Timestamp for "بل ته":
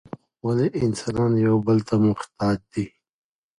1.67-1.95